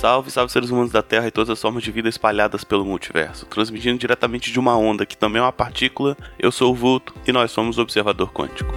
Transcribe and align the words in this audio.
Salve, 0.00 0.30
salve 0.30 0.50
seres 0.50 0.70
humanos 0.70 0.90
da 0.90 1.02
Terra 1.02 1.26
e 1.26 1.30
todas 1.30 1.50
as 1.50 1.60
formas 1.60 1.82
de 1.82 1.92
vida 1.92 2.08
espalhadas 2.08 2.64
pelo 2.64 2.86
multiverso. 2.86 3.44
Transmitindo 3.44 3.98
diretamente 3.98 4.50
de 4.50 4.58
uma 4.58 4.74
onda 4.74 5.04
que 5.04 5.14
também 5.14 5.40
é 5.40 5.44
uma 5.44 5.52
partícula, 5.52 6.16
eu 6.38 6.50
sou 6.50 6.72
o 6.72 6.74
Vulto 6.74 7.14
e 7.26 7.32
nós 7.32 7.50
somos 7.50 7.76
o 7.76 7.82
Observador 7.82 8.32
Quântico. 8.32 8.72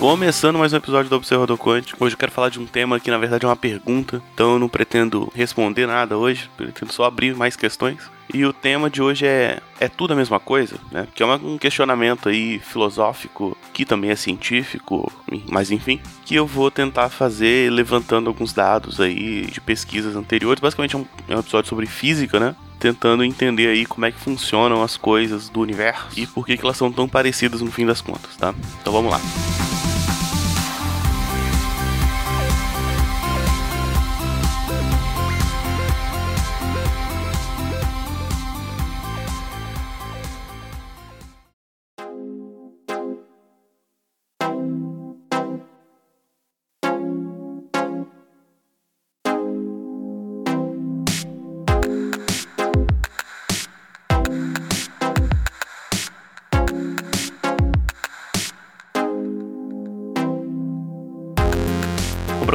Começando 0.00 0.58
mais 0.58 0.72
um 0.72 0.78
episódio 0.78 1.10
do 1.10 1.16
Observador 1.16 1.58
Quântico. 1.58 2.02
Hoje 2.02 2.14
eu 2.14 2.18
quero 2.18 2.32
falar 2.32 2.48
de 2.48 2.58
um 2.58 2.64
tema 2.64 2.98
que 2.98 3.10
na 3.10 3.18
verdade 3.18 3.44
é 3.44 3.48
uma 3.48 3.54
pergunta, 3.54 4.22
então 4.32 4.54
eu 4.54 4.58
não 4.58 4.66
pretendo 4.66 5.30
responder 5.34 5.86
nada 5.86 6.16
hoje, 6.16 6.48
pretendo 6.56 6.90
só 6.90 7.04
abrir 7.04 7.36
mais 7.36 7.54
questões. 7.54 8.10
E 8.32 8.42
o 8.46 8.50
tema 8.50 8.88
de 8.88 9.02
hoje 9.02 9.26
é 9.26 9.60
é 9.78 9.88
tudo 9.88 10.14
a 10.14 10.16
mesma 10.16 10.40
coisa, 10.40 10.76
né? 10.90 11.06
Que 11.14 11.22
é 11.22 11.26
um 11.26 11.58
questionamento 11.58 12.30
aí 12.30 12.58
filosófico, 12.60 13.54
que 13.74 13.84
também 13.84 14.10
é 14.10 14.16
científico, 14.16 15.12
mas 15.46 15.70
enfim, 15.70 16.00
que 16.24 16.34
eu 16.34 16.46
vou 16.46 16.70
tentar 16.70 17.10
fazer 17.10 17.70
levantando 17.70 18.28
alguns 18.28 18.54
dados 18.54 19.02
aí 19.02 19.48
de 19.52 19.60
pesquisas 19.60 20.16
anteriores. 20.16 20.62
Basicamente 20.62 20.96
é 20.96 20.98
um, 20.98 21.06
é 21.28 21.36
um 21.36 21.40
episódio 21.40 21.68
sobre 21.68 21.84
física, 21.84 22.40
né? 22.40 22.56
tentando 22.78 23.22
entender 23.22 23.66
aí 23.66 23.84
como 23.84 24.06
é 24.06 24.10
que 24.10 24.18
funcionam 24.18 24.82
as 24.82 24.96
coisas 24.96 25.50
do 25.50 25.60
universo 25.60 26.06
e 26.16 26.26
por 26.26 26.46
que, 26.46 26.56
que 26.56 26.64
elas 26.64 26.78
são 26.78 26.90
tão 26.90 27.06
parecidas 27.06 27.60
no 27.60 27.70
fim 27.70 27.84
das 27.84 28.00
contas, 28.00 28.34
tá? 28.36 28.54
Então 28.80 28.90
vamos 28.90 29.12
lá. 29.12 29.20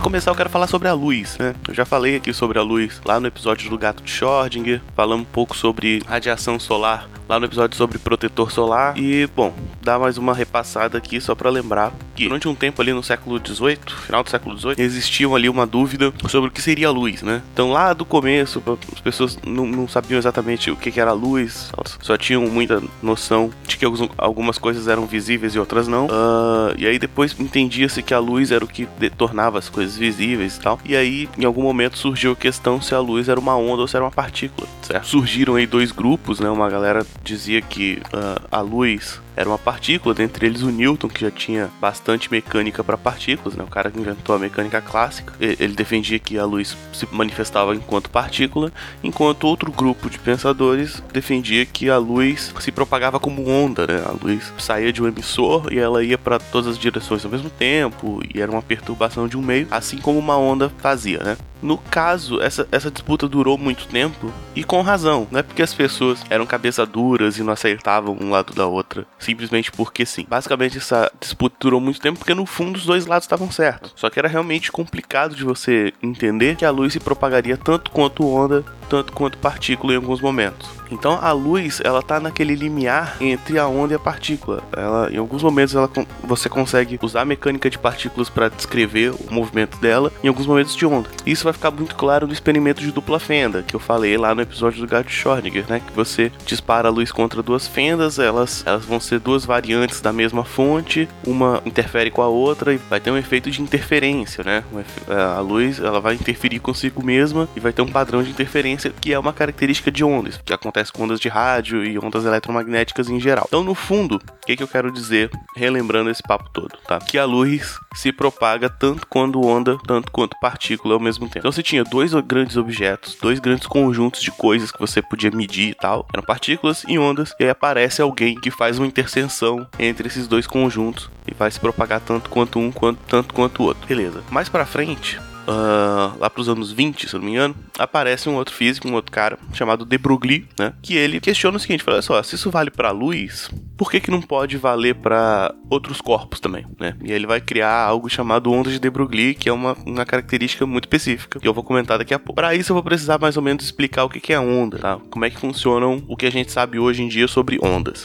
Começar, 0.06 0.30
eu 0.30 0.36
quero 0.36 0.52
falar 0.52 0.68
sobre 0.68 0.88
a 0.88 0.94
luz, 0.94 1.36
né? 1.40 1.56
Eu 1.68 1.74
já 1.74 1.84
falei 1.84 2.18
aqui 2.18 2.32
sobre 2.32 2.60
a 2.60 2.62
luz 2.62 3.02
lá 3.04 3.20
no 3.20 3.26
episódio 3.26 3.72
do 3.72 3.76
Gato 3.76 4.04
de 4.04 4.12
Schrödinger, 4.12 4.80
falamos 4.96 5.26
um 5.26 5.32
pouco 5.32 5.58
sobre 5.58 6.00
radiação 6.06 6.60
solar 6.60 7.10
lá 7.28 7.40
no 7.40 7.48
episódio 7.48 7.76
sobre 7.76 7.98
protetor 7.98 8.52
solar. 8.52 8.96
E, 8.98 9.28
bom, 9.36 9.52
dar 9.82 9.98
mais 9.98 10.20
uma 10.20 10.32
repassada 10.32 10.98
aqui 10.98 11.20
só 11.20 11.34
para 11.34 11.50
lembrar 11.50 11.92
que 12.16 12.24
durante 12.24 12.48
um 12.48 12.56
tempo 12.56 12.82
ali 12.82 12.94
no 12.94 13.04
século 13.04 13.40
XVIII, 13.46 13.78
final 14.06 14.24
do 14.24 14.30
século 14.30 14.58
XVIII, 14.58 14.76
existia 14.80 15.28
ali 15.28 15.50
uma 15.50 15.66
dúvida 15.66 16.14
sobre 16.30 16.50
o 16.50 16.52
que 16.52 16.62
seria 16.62 16.88
a 16.88 16.92
luz, 16.92 17.22
né? 17.22 17.42
Então 17.54 17.72
lá 17.72 17.94
do 17.94 18.06
começo, 18.06 18.64
as 18.94 19.02
pessoas 19.02 19.38
não, 19.46 19.66
não 19.66 19.88
sabiam 19.88 20.18
exatamente 20.18 20.72
o 20.72 20.76
que, 20.76 21.00
era 21.00 21.12
a 21.12 21.14
luz, 21.14 21.70
elas 21.78 21.98
só 22.02 22.18
tinham 22.18 22.44
muita 22.48 22.82
noção 23.04 23.52
de 23.68 23.76
que 23.76 23.86
algumas 24.18 24.58
coisas 24.58 24.88
eram 24.88 25.06
visíveis 25.06 25.54
e 25.54 25.60
outras 25.60 25.88
não. 25.88 26.06
Uh, 26.06 26.74
e 26.78 26.88
aí 26.88 26.98
depois 26.98 27.36
entendia-se 27.38 28.02
que 28.02 28.14
a 28.14 28.20
luz 28.20 28.52
era 28.52 28.64
o 28.64 28.68
que 28.68 28.88
tornava 29.18 29.60
as 29.60 29.68
coisas 29.68 29.98
visíveis 29.98 30.56
e 30.56 30.60
tal. 30.62 30.80
E 30.86 30.96
aí, 30.96 31.28
em 31.38 31.44
algum 31.44 31.62
momento, 31.62 31.98
surgiu 31.98 32.32
a 32.32 32.36
questão 32.36 32.82
se 32.82 32.96
a 32.96 33.00
luz 33.00 33.28
era 33.28 33.40
uma 33.40 33.58
onda 33.58 33.82
ou 33.82 33.88
se 33.88 33.96
era 33.96 34.06
uma 34.06 34.12
partícula, 34.12 34.68
certo? 34.82 35.06
Surgiram 35.06 35.56
aí 35.56 35.68
dois 35.68 35.92
grupos, 35.92 36.40
né? 36.40 36.50
Uma 36.50 36.70
galera 36.70 37.06
dizia 37.24 37.62
que 37.62 38.02
uh, 38.14 38.48
a 38.50 38.62
luz 38.62 39.20
era 39.36 39.50
uma 39.50 39.58
partícula, 39.58 40.16
dentre 40.16 40.46
eles 40.46 40.62
o 40.62 40.70
Newton, 40.70 41.08
que 41.08 41.22
já 41.22 41.32
tinha 41.32 41.70
bastante 41.80 42.32
mecânica 42.32 42.84
para 42.84 42.98
partículas, 42.98 43.56
né? 43.56 43.64
o 43.64 43.68
cara 43.68 43.92
que 43.92 44.00
inventou 44.00 44.36
a 44.36 44.40
mecânica 44.40 44.82
clássica. 44.82 45.34
Ele 45.40 45.74
defendia 45.74 46.20
que 46.20 46.38
a 46.38 46.46
luz 46.46 46.78
se 46.94 47.08
manifestava 47.12 47.76
enquanto 47.76 48.10
partícula, 48.10 48.72
enquanto 49.04 49.46
outro 49.46 49.72
grupo 49.72 50.10
de 50.10 50.20
pensadores 50.20 51.04
defendia 51.12 51.66
que 51.66 51.90
a 51.90 51.98
luz 51.98 52.54
se 52.60 52.72
propagava 52.72 53.20
como 53.20 53.50
onda, 53.50 53.88
né? 53.88 54.04
a 54.06 54.12
luz 54.12 54.54
saía 54.58 54.92
de 54.92 55.02
um 55.02 55.08
emissor 55.08 55.72
e 55.72 55.80
ela 55.80 56.04
ia 56.04 56.18
para 56.18 56.40
todas 56.40 56.68
as 56.68 56.78
direções 56.78 57.24
ao 57.26 57.32
mesmo 57.32 57.50
tempo, 57.50 58.22
e 58.34 58.42
era 58.42 58.52
uma 58.52 58.62
perturbação 58.62 59.28
de 59.28 59.38
um 59.38 59.42
meio, 59.42 59.68
assim 59.72 59.98
como 59.98 60.20
uma 60.20 60.38
onda 60.38 60.70
fazia. 60.78 61.20
Né? 61.20 61.38
No 61.62 61.78
caso, 61.78 62.42
essa, 62.42 62.68
essa 62.72 62.92
disputa 62.92 63.28
durou 63.28 63.58
muito 63.58 63.88
tempo 63.88 64.32
e 64.56 64.64
com 64.64 64.82
razão, 64.82 65.28
não 65.32 65.40
é 65.40 65.44
porque 65.44 65.64
as 65.64 65.74
pessoas 65.74 66.24
eram 66.30 66.46
cabeça 66.46 66.86
duras 66.86 67.38
e 67.38 67.44
não 67.44 67.54
acertavam 67.54 68.18
um 68.22 68.30
lado 68.30 68.54
da 68.54 68.68
outra, 68.68 69.06
simplesmente 69.26 69.72
porque 69.72 70.06
sim. 70.06 70.26
Basicamente, 70.28 70.78
essa 70.78 71.12
disputa 71.20 71.56
durou 71.60 71.82
muito 71.82 72.00
tempo 72.00 72.20
porque 72.20 72.34
no 72.34 72.46
fundo 72.46 72.78
os 72.78 72.86
dois 72.86 73.06
lados 73.06 73.26
estavam 73.26 73.52
certos. 73.52 73.94
Só 73.96 74.10
que 74.10 74.20
era 74.20 74.28
realmente 74.28 74.72
complicado 74.72 75.36
de 75.36 75.44
você 75.44 75.94
entender 76.02 76.56
que 76.56 76.66
a 76.66 76.72
luz 76.72 76.94
se 76.94 77.00
propagaria 77.00 77.58
tanto 77.58 77.92
quanto 77.92 78.28
onda 78.28 78.64
tanto 78.86 79.12
quanto 79.14 79.38
partícula 79.38 79.94
em 79.94 79.96
alguns 79.98 80.22
momentos. 80.22 80.70
Então 80.92 81.20
a 81.22 81.32
luz 81.32 81.82
ela 81.84 82.02
tá 82.02 82.20
naquele 82.20 82.56
limiar 82.56 83.18
entre 83.20 83.58
a 83.58 83.68
onda 83.68 83.94
e 83.94 83.96
a 83.96 84.00
partícula. 84.00 84.64
Ela, 84.76 85.12
em 85.12 85.18
alguns 85.18 85.44
momentos 85.44 85.76
ela, 85.76 85.90
você 86.24 86.50
consegue 86.50 87.00
usar 87.02 87.22
a 87.22 87.26
mecânica 87.26 87.70
de 87.70 87.78
partículas 87.78 88.30
para 88.30 88.50
descrever 88.50 89.12
o 89.12 89.34
movimento 89.34 89.78
dela, 89.80 90.12
em 90.24 90.28
alguns 90.28 90.48
momentos 90.48 90.76
de 90.76 90.86
onda. 90.86 91.10
Isso 91.26 91.44
vai 91.44 91.54
ficar 91.54 91.72
muito 91.72 91.96
claro 91.96 92.28
no 92.28 92.34
experimento 92.34 92.82
de 92.82 92.92
dupla 92.92 93.20
fenda 93.20 93.64
que 93.64 93.76
eu 93.76 93.80
falei 93.80 94.18
lá 94.18 94.36
no 94.36 94.42
episódio 94.42 94.82
do 94.82 94.88
Gato 94.88 95.10
Schrödinger, 95.10 95.66
né? 95.68 95.82
Que 95.86 95.94
você 95.94 96.32
dispara 96.46 96.88
a 96.88 96.92
luz 96.92 97.12
contra 97.12 97.42
duas 97.42 97.68
fendas, 97.68 98.20
elas, 98.20 98.64
elas 98.66 98.86
vão 98.86 99.00
ser 99.00 99.20
duas 99.20 99.46
variantes 99.46 100.02
da 100.02 100.14
mesma 100.14 100.44
fonte, 100.44 101.08
uma 101.26 101.62
interfere 101.66 102.12
com 102.12 102.22
a 102.22 102.28
outra 102.28 102.74
e 102.74 102.78
vai 102.78 103.00
ter 103.00 103.12
um 103.12 103.18
efeito 103.18 103.50
de 103.50 103.62
interferência, 103.62 104.44
né? 104.44 104.64
A 105.08 105.40
luz 105.40 105.80
ela 105.80 106.00
vai 106.00 106.16
interferir 106.16 106.60
consigo 106.60 107.04
mesma 107.04 107.48
e 107.56 107.60
vai 107.60 107.74
ter 107.74 107.82
um 107.82 107.88
padrão 107.88 108.24
de 108.24 108.30
interferência 108.30 108.94
que 109.02 109.14
é 109.14 109.20
uma 109.20 109.34
característica 109.34 109.92
de 109.92 110.04
ondas, 110.04 110.40
que 110.44 110.54
acontece 110.54 110.75
com 110.92 111.04
ondas 111.04 111.20
de 111.20 111.30
rádio 111.30 111.84
e 111.84 111.98
ondas 111.98 112.26
eletromagnéticas 112.26 113.10
em 113.10 113.20
geral. 113.20 113.46
Então, 113.48 113.64
no 113.64 113.76
fundo, 113.76 114.16
o 114.16 114.46
que, 114.46 114.56
que 114.56 114.64
eu 114.64 114.68
quero 114.68 114.92
dizer, 114.92 115.30
relembrando 115.56 116.10
esse 116.10 116.24
papo 116.24 116.50
todo, 116.52 116.78
tá? 116.88 117.00
Que 117.00 117.18
a 117.18 117.26
luz 117.26 117.80
se 117.94 118.12
propaga 118.12 118.70
tanto 118.70 119.08
quando 119.08 119.46
onda, 119.46 119.78
tanto 119.86 120.12
quanto 120.12 120.38
partícula 120.40 120.94
ao 120.94 121.00
mesmo 121.00 121.26
tempo. 121.26 121.40
Então, 121.40 121.52
você 121.52 121.64
tinha 121.64 121.84
dois 121.84 122.14
grandes 122.14 122.58
objetos, 122.58 123.18
dois 123.22 123.40
grandes 123.40 123.68
conjuntos 123.68 124.22
de 124.22 124.32
coisas 124.32 124.72
que 124.72 124.80
você 124.80 125.02
podia 125.02 125.32
medir 125.32 125.70
e 125.70 125.76
tal, 125.76 126.08
eram 126.14 126.24
partículas 126.24 126.84
e 126.88 126.98
ondas, 126.98 127.34
e 127.40 127.44
aí 127.44 127.50
aparece 127.50 128.02
alguém 128.02 128.36
que 128.36 128.52
faz 128.52 128.78
uma 128.78 128.88
interseção 128.88 129.68
entre 129.80 130.08
esses 130.08 130.28
dois 130.28 130.48
conjuntos 130.48 131.10
e 131.28 131.34
vai 131.34 131.50
se 131.52 131.60
propagar 131.60 132.00
tanto 132.00 132.30
quanto 132.30 132.60
um, 132.60 132.72
quanto, 132.72 133.00
tanto 133.08 133.34
quanto 133.34 133.64
o 133.64 133.66
outro. 133.66 133.88
Beleza. 133.88 134.24
Mais 134.30 134.50
para 134.50 134.66
frente, 134.66 135.20
uh, 135.48 136.18
lá 136.20 136.32
os 136.36 136.50
anos 136.50 136.72
20, 136.72 137.08
se 137.08 137.16
eu 137.16 137.20
não 137.20 137.26
me 137.26 137.34
engano, 137.34 137.56
aparece 137.78 138.28
um 138.30 138.36
outro 138.36 138.54
físico, 138.54 138.88
um 138.88 138.94
outro 138.94 139.12
cara 139.12 139.38
chamado 139.54 139.86
De 139.86 139.98
Broglie, 139.98 140.48
né? 140.60 140.74
Que 140.82 140.96
ele 140.96 141.20
questiona 141.20 141.58
o 141.58 141.60
seguinte: 141.60 141.84
fala 141.84 142.02
só, 142.02 142.22
se 142.22 142.36
isso 142.36 142.52
vale 142.52 142.70
para 142.70 142.92
luz, 142.92 143.50
por 143.78 143.90
que, 143.90 144.00
que 144.00 144.12
não 144.12 144.22
pode 144.22 144.58
valer 144.58 144.96
para 144.96 145.54
outros 145.70 146.02
corpos 146.02 146.40
também, 146.40 146.66
né? 146.80 146.96
E 147.02 147.12
aí 147.12 147.16
ele 147.16 147.28
vai 147.28 147.40
criar 147.40 147.84
algo 147.84 148.10
chamado 148.10 148.52
ondas 148.52 148.74
de 148.74 148.80
De 148.80 148.90
Broglie, 148.90 149.34
que 149.34 149.50
é 149.50 149.54
uma, 149.54 149.76
uma 149.86 150.06
característica 150.06 150.66
muito 150.66 150.86
específica, 150.86 151.40
que 151.40 151.48
eu 151.48 151.54
vou 151.54 151.64
comentar 151.64 151.98
daqui 151.98 152.14
a 152.14 152.20
pouco. 152.20 152.36
Para 152.36 152.56
isso 152.56 152.72
eu 152.72 152.76
vou 152.76 152.84
precisar 152.84 153.20
mais 153.20 153.38
ou 153.38 153.44
menos 153.44 153.64
explicar 153.64 154.04
o 154.04 154.10
que, 154.10 154.20
que 154.20 154.34
é 154.34 154.40
onda, 154.40 154.78
tá? 154.78 155.00
Como 155.10 155.26
é 155.26 155.30
que 155.30 155.40
funcionam 155.40 156.04
o 156.08 156.18
que 156.18 156.26
a 156.26 156.32
gente 156.32 156.52
sabe 156.52 156.80
hoje 156.80 157.04
em 157.04 157.08
dia 157.08 157.28
sobre 157.28 157.60
ondas. 157.62 158.04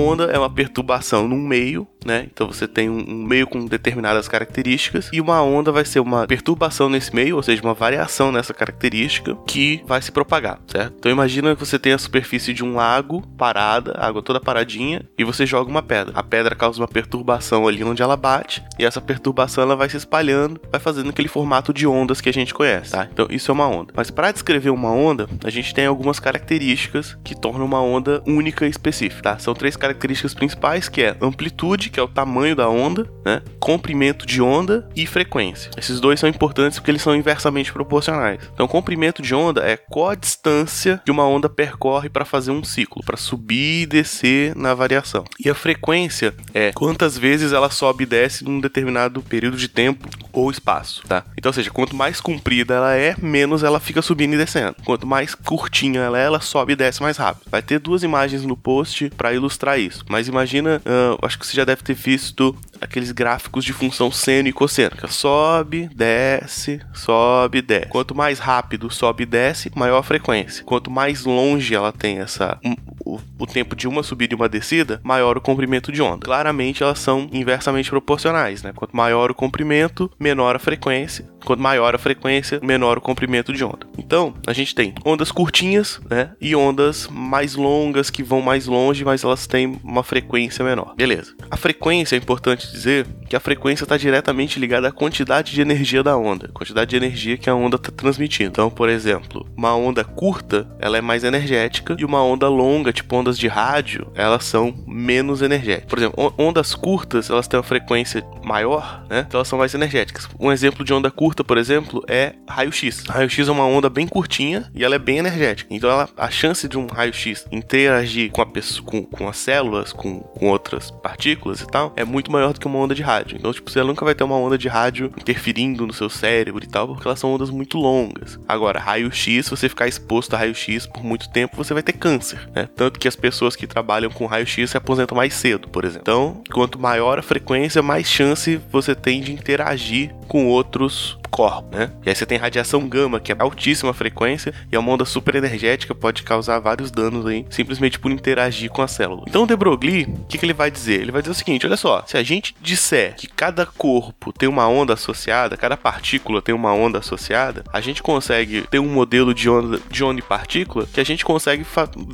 Onda 0.00 0.24
é 0.24 0.38
uma 0.38 0.50
perturbação 0.50 1.28
num 1.28 1.40
meio, 1.40 1.86
né? 2.04 2.26
Então 2.32 2.46
você 2.46 2.66
tem 2.66 2.88
um, 2.88 3.04
meio 3.04 3.46
com 3.46 3.64
determinadas 3.66 4.28
características 4.28 5.10
e 5.12 5.20
uma 5.20 5.42
onda 5.42 5.72
vai 5.72 5.84
ser 5.84 6.00
uma 6.00 6.26
perturbação 6.26 6.88
nesse 6.88 7.14
meio, 7.14 7.36
ou 7.36 7.42
seja, 7.42 7.62
uma 7.62 7.74
variação 7.74 8.32
nessa 8.32 8.54
característica 8.54 9.36
que 9.46 9.82
vai 9.86 10.00
se 10.00 10.12
propagar, 10.12 10.60
certo? 10.66 10.94
Então 10.98 11.12
imagina 11.12 11.54
que 11.54 11.64
você 11.64 11.78
tem 11.78 11.92
a 11.92 11.98
superfície 11.98 12.52
de 12.52 12.64
um 12.64 12.74
lago 12.74 13.22
parada, 13.36 13.94
água 13.98 14.22
toda 14.22 14.40
paradinha, 14.40 15.02
e 15.18 15.24
você 15.24 15.46
joga 15.46 15.70
uma 15.70 15.82
pedra. 15.82 16.12
A 16.16 16.22
pedra 16.22 16.54
causa 16.54 16.80
uma 16.80 16.88
perturbação 16.88 17.66
ali 17.66 17.82
onde 17.84 18.02
ela 18.02 18.16
bate, 18.16 18.62
e 18.78 18.84
essa 18.84 19.00
perturbação 19.00 19.62
ela 19.62 19.76
vai 19.76 19.88
se 19.88 19.96
espalhando, 19.96 20.60
vai 20.70 20.80
fazendo 20.80 21.10
aquele 21.10 21.28
formato 21.28 21.72
de 21.72 21.86
ondas 21.86 22.20
que 22.20 22.28
a 22.28 22.32
gente 22.32 22.54
conhece, 22.54 22.92
tá? 22.92 23.08
Então 23.12 23.26
isso 23.30 23.50
é 23.50 23.54
uma 23.54 23.68
onda. 23.68 23.92
Mas 23.96 24.10
para 24.10 24.32
descrever 24.32 24.70
uma 24.70 24.90
onda, 24.90 25.28
a 25.44 25.50
gente 25.50 25.74
tem 25.74 25.86
algumas 25.86 26.18
características 26.18 27.16
que 27.24 27.38
tornam 27.38 27.66
uma 27.66 27.80
onda 27.80 28.22
única 28.26 28.66
e 28.66 28.70
específica, 28.70 29.22
tá? 29.22 29.38
São 29.38 29.54
três 29.54 29.76
características 29.76 30.34
principais, 30.34 30.88
que 30.88 31.02
é 31.02 31.16
amplitude, 31.20 31.89
que 31.90 32.00
é 32.00 32.02
o 32.02 32.08
tamanho 32.08 32.56
da 32.56 32.68
onda, 32.68 33.10
né? 33.24 33.42
Comprimento 33.58 34.26
de 34.26 34.40
onda 34.40 34.88
e 34.94 35.06
frequência. 35.06 35.70
Esses 35.76 36.00
dois 36.00 36.20
são 36.20 36.28
importantes 36.28 36.78
porque 36.78 36.90
eles 36.90 37.02
são 37.02 37.14
inversamente 37.14 37.72
proporcionais. 37.72 38.40
Então, 38.52 38.68
comprimento 38.68 39.22
de 39.22 39.34
onda 39.34 39.62
é 39.62 39.76
qual 39.76 40.10
a 40.10 40.14
distância 40.14 41.00
que 41.04 41.10
uma 41.10 41.26
onda 41.26 41.48
percorre 41.48 42.08
para 42.08 42.24
fazer 42.24 42.50
um 42.50 42.64
ciclo, 42.64 43.02
para 43.04 43.16
subir 43.16 43.82
e 43.82 43.86
descer 43.86 44.54
na 44.56 44.74
variação. 44.74 45.24
E 45.38 45.50
a 45.50 45.54
frequência 45.54 46.34
é 46.54 46.72
quantas 46.72 47.18
vezes 47.18 47.52
ela 47.52 47.70
sobe 47.70 48.04
e 48.04 48.06
desce 48.06 48.44
num 48.44 48.60
determinado 48.60 49.22
período 49.22 49.56
de 49.56 49.68
tempo 49.68 50.08
ou 50.32 50.50
espaço, 50.50 51.02
tá? 51.06 51.24
Então, 51.36 51.50
ou 51.50 51.54
seja, 51.54 51.70
quanto 51.70 51.96
mais 51.96 52.20
comprida 52.20 52.74
ela 52.74 52.94
é, 52.94 53.14
menos 53.20 53.62
ela 53.62 53.80
fica 53.80 54.02
subindo 54.02 54.34
e 54.34 54.36
descendo. 54.38 54.76
Quanto 54.84 55.06
mais 55.06 55.34
curtinha 55.34 56.00
ela 56.00 56.18
é, 56.18 56.24
ela 56.24 56.40
sobe 56.40 56.72
e 56.72 56.76
desce 56.76 57.02
mais 57.02 57.16
rápido. 57.16 57.50
Vai 57.50 57.62
ter 57.62 57.78
duas 57.78 58.02
imagens 58.02 58.44
no 58.44 58.56
post 58.56 59.10
para 59.16 59.32
ilustrar 59.32 59.78
isso. 59.78 60.04
Mas 60.08 60.28
imagina, 60.28 60.80
uh, 60.86 61.26
acho 61.26 61.38
que 61.38 61.46
você 61.46 61.56
já 61.56 61.64
deve 61.64 61.79
ter 61.82 61.94
visto 61.94 62.56
aqueles 62.80 63.12
gráficos 63.12 63.64
de 63.64 63.72
função 63.72 64.10
seno 64.10 64.48
e 64.48 64.52
cosseno. 64.52 64.96
Que 64.96 65.12
sobe, 65.12 65.88
desce, 65.94 66.80
sobe, 66.94 67.62
desce. 67.62 67.88
Quanto 67.88 68.14
mais 68.14 68.38
rápido 68.38 68.90
sobe 68.90 69.24
e 69.24 69.26
desce, 69.26 69.70
maior 69.74 69.98
a 69.98 70.02
frequência. 70.02 70.64
Quanto 70.64 70.90
mais 70.90 71.24
longe 71.24 71.74
ela 71.74 71.92
tem 71.92 72.18
essa 72.18 72.58
o, 73.04 73.18
o, 73.38 73.46
tempo 73.46 73.74
de 73.74 73.88
uma 73.88 74.02
subida 74.02 74.34
e 74.34 74.36
uma 74.36 74.48
descida, 74.48 75.00
maior 75.02 75.36
o 75.36 75.40
comprimento 75.40 75.90
de 75.90 76.00
onda. 76.00 76.24
Claramente 76.24 76.82
elas 76.82 76.98
são 76.98 77.28
inversamente 77.32 77.90
proporcionais, 77.90 78.62
né? 78.62 78.72
Quanto 78.74 78.96
maior 78.96 79.30
o 79.30 79.34
comprimento, 79.34 80.10
menor 80.18 80.54
a 80.54 80.58
frequência. 80.58 81.28
Quanto 81.44 81.62
maior 81.62 81.94
a 81.94 81.98
frequência, 81.98 82.60
menor 82.62 82.98
o 82.98 83.00
comprimento 83.00 83.52
de 83.52 83.64
onda. 83.64 83.86
Então, 83.98 84.34
a 84.46 84.52
gente 84.52 84.74
tem 84.74 84.94
ondas 85.04 85.32
curtinhas, 85.32 86.00
né? 86.08 86.32
E 86.40 86.54
ondas 86.54 87.08
mais 87.10 87.54
longas 87.54 88.10
que 88.10 88.22
vão 88.22 88.42
mais 88.42 88.66
longe, 88.66 89.04
mas 89.04 89.24
elas 89.24 89.46
têm 89.46 89.80
uma 89.82 90.02
frequência 90.02 90.64
menor. 90.64 90.94
Beleza. 90.94 91.34
A 91.50 91.56
frequência 91.56 92.14
é 92.14 92.18
importante 92.18 92.69
dizer 92.72 93.06
que 93.28 93.36
a 93.36 93.40
frequência 93.40 93.84
está 93.84 93.96
diretamente 93.96 94.58
ligada 94.58 94.88
à 94.88 94.92
quantidade 94.92 95.52
de 95.52 95.60
energia 95.60 96.02
da 96.02 96.16
onda, 96.16 96.48
quantidade 96.48 96.90
de 96.90 96.96
energia 96.96 97.36
que 97.36 97.48
a 97.48 97.54
onda 97.54 97.76
está 97.76 97.90
transmitindo. 97.90 98.50
Então, 98.50 98.70
por 98.70 98.88
exemplo, 98.88 99.46
uma 99.56 99.74
onda 99.74 100.02
curta, 100.04 100.68
ela 100.78 100.98
é 100.98 101.00
mais 101.00 101.24
energética 101.24 101.96
e 101.98 102.04
uma 102.04 102.22
onda 102.22 102.48
longa, 102.48 102.92
tipo 102.92 103.14
ondas 103.16 103.38
de 103.38 103.48
rádio, 103.48 104.10
elas 104.14 104.44
são 104.44 104.74
menos 104.86 105.42
energéticas. 105.42 105.88
Por 105.88 105.98
exemplo, 105.98 106.34
ondas 106.38 106.74
curtas, 106.74 107.30
elas 107.30 107.46
têm 107.46 107.58
uma 107.58 107.64
frequência 107.64 108.24
maior, 108.44 109.04
né? 109.08 109.24
Então 109.26 109.38
elas 109.38 109.48
são 109.48 109.58
mais 109.58 109.74
energéticas. 109.74 110.28
Um 110.38 110.50
exemplo 110.50 110.84
de 110.84 110.92
onda 110.92 111.10
curta, 111.10 111.44
por 111.44 111.58
exemplo, 111.58 112.02
é 112.08 112.34
raio-x. 112.48 113.04
Raio-x 113.08 113.48
é 113.48 113.52
uma 113.52 113.66
onda 113.66 113.88
bem 113.88 114.06
curtinha 114.06 114.70
e 114.74 114.84
ela 114.84 114.94
é 114.94 114.98
bem 114.98 115.18
energética. 115.18 115.72
Então 115.72 115.90
ela, 115.90 116.08
a 116.16 116.30
chance 116.30 116.68
de 116.68 116.78
um 116.78 116.86
raio-x 116.86 117.46
interagir 117.50 118.30
com, 118.30 118.42
a 118.42 118.46
pessoa, 118.46 118.84
com, 118.84 119.04
com 119.04 119.28
as 119.28 119.36
células, 119.36 119.92
com, 119.92 120.20
com 120.20 120.48
outras 120.48 120.90
partículas 120.90 121.60
e 121.60 121.66
tal, 121.66 121.92
é 121.96 122.04
muito 122.04 122.30
maior 122.30 122.52
que 122.60 122.66
uma 122.66 122.78
onda 122.78 122.94
de 122.94 123.02
rádio. 123.02 123.36
Então, 123.36 123.52
tipo, 123.52 123.70
você 123.70 123.82
nunca 123.82 124.04
vai 124.04 124.14
ter 124.14 124.22
uma 124.22 124.36
onda 124.36 124.56
de 124.56 124.68
rádio 124.68 125.12
interferindo 125.18 125.86
no 125.86 125.92
seu 125.92 126.08
cérebro 126.08 126.62
e 126.62 126.68
tal, 126.68 126.88
porque 126.88 127.06
elas 127.06 127.18
são 127.18 127.32
ondas 127.32 127.50
muito 127.50 127.78
longas. 127.78 128.38
Agora, 128.46 128.78
raio-x, 128.78 129.46
se 129.46 129.50
você 129.50 129.68
ficar 129.68 129.88
exposto 129.88 130.34
a 130.34 130.38
raio-x 130.38 130.86
por 130.86 131.02
muito 131.02 131.28
tempo, 131.30 131.56
você 131.56 131.74
vai 131.74 131.82
ter 131.82 131.94
câncer, 131.94 132.48
né? 132.54 132.68
Tanto 132.76 133.00
que 133.00 133.08
as 133.08 133.16
pessoas 133.16 133.56
que 133.56 133.66
trabalham 133.66 134.10
com 134.10 134.26
raio-x 134.26 134.70
se 134.70 134.76
aposentam 134.76 135.16
mais 135.16 135.34
cedo, 135.34 135.68
por 135.68 135.84
exemplo. 135.84 136.02
Então, 136.02 136.42
quanto 136.52 136.78
maior 136.78 137.18
a 137.18 137.22
frequência, 137.22 137.82
mais 137.82 138.06
chance 138.06 138.60
você 138.70 138.94
tem 138.94 139.20
de 139.20 139.32
interagir 139.32 140.14
com 140.30 140.46
outros 140.46 141.18
corpos, 141.28 141.76
né? 141.76 141.90
E 142.06 142.08
aí 142.08 142.14
você 142.14 142.24
tem 142.24 142.38
radiação 142.38 142.88
gama, 142.88 143.18
que 143.18 143.32
é 143.32 143.36
altíssima 143.36 143.92
frequência 143.92 144.54
e 144.70 144.76
é 144.76 144.78
uma 144.78 144.92
onda 144.92 145.04
super 145.04 145.34
energética, 145.34 145.92
pode 145.92 146.22
causar 146.22 146.60
vários 146.60 146.92
danos 146.92 147.26
aí, 147.26 147.44
simplesmente 147.50 147.98
por 147.98 148.12
interagir 148.12 148.70
com 148.70 148.80
a 148.80 148.86
célula. 148.86 149.24
Então 149.26 149.42
o 149.42 149.46
de 149.46 149.56
Broglie, 149.56 150.04
o 150.04 150.26
que, 150.28 150.38
que 150.38 150.44
ele 150.44 150.52
vai 150.52 150.70
dizer? 150.70 151.00
Ele 151.00 151.10
vai 151.10 151.20
dizer 151.20 151.32
o 151.32 151.34
seguinte, 151.34 151.66
olha 151.66 151.76
só, 151.76 152.04
se 152.06 152.16
a 152.16 152.22
gente 152.22 152.54
disser 152.60 153.16
que 153.16 153.26
cada 153.26 153.66
corpo 153.66 154.32
tem 154.32 154.48
uma 154.48 154.68
onda 154.68 154.94
associada, 154.94 155.56
cada 155.56 155.76
partícula 155.76 156.40
tem 156.40 156.54
uma 156.54 156.72
onda 156.72 156.98
associada, 156.98 157.64
a 157.72 157.80
gente 157.80 158.02
consegue 158.02 158.62
ter 158.70 158.78
um 158.78 158.88
modelo 158.88 159.34
de 159.34 159.50
onda, 159.50 159.80
de 159.90 160.04
onda 160.04 160.20
e 160.20 160.22
partícula 160.22 160.86
que 160.92 161.00
a 161.00 161.04
gente 161.04 161.24
consegue 161.24 161.66